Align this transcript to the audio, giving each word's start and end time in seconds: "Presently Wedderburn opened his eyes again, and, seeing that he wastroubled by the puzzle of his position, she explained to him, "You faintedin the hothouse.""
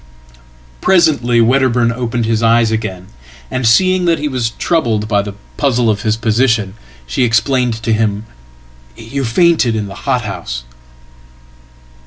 "Presently 0.81 1.41
Wedderburn 1.41 1.91
opened 1.91 2.25
his 2.25 2.41
eyes 2.41 2.71
again, 2.71 3.05
and, 3.51 3.67
seeing 3.67 4.05
that 4.05 4.17
he 4.17 4.27
wastroubled 4.27 5.07
by 5.07 5.21
the 5.21 5.35
puzzle 5.57 5.91
of 5.91 6.01
his 6.01 6.17
position, 6.17 6.73
she 7.05 7.21
explained 7.23 7.75
to 7.83 7.93
him, 7.93 8.25
"You 8.97 9.23
faintedin 9.23 9.85
the 9.85 9.93
hothouse."" 10.09 10.63